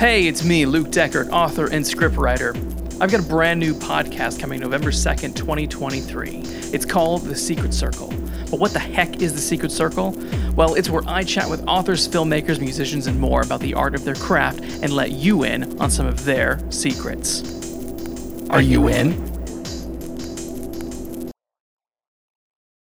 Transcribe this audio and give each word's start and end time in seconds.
Hey, 0.00 0.26
it's 0.26 0.42
me, 0.42 0.64
Luke 0.64 0.86
Deckard, 0.86 1.28
author 1.28 1.66
and 1.66 1.84
scriptwriter. 1.84 2.56
I've 3.02 3.10
got 3.10 3.20
a 3.20 3.28
brand 3.28 3.60
new 3.60 3.74
podcast 3.74 4.40
coming 4.40 4.58
November 4.58 4.90
2nd, 4.90 5.36
2023. 5.36 6.40
It's 6.72 6.86
called 6.86 7.24
The 7.24 7.36
Secret 7.36 7.74
Circle. 7.74 8.06
But 8.50 8.60
what 8.60 8.72
the 8.72 8.78
heck 8.78 9.20
is 9.20 9.34
The 9.34 9.40
Secret 9.42 9.70
Circle? 9.70 10.16
Well, 10.54 10.74
it's 10.74 10.88
where 10.88 11.02
I 11.06 11.22
chat 11.22 11.50
with 11.50 11.62
authors, 11.68 12.08
filmmakers, 12.08 12.60
musicians, 12.60 13.08
and 13.08 13.20
more 13.20 13.42
about 13.42 13.60
the 13.60 13.74
art 13.74 13.94
of 13.94 14.06
their 14.06 14.14
craft 14.14 14.60
and 14.82 14.90
let 14.90 15.10
you 15.10 15.42
in 15.42 15.78
on 15.78 15.90
some 15.90 16.06
of 16.06 16.24
their 16.24 16.58
secrets. 16.70 17.42
Are 18.48 18.62
you 18.62 18.88
in? 18.88 19.29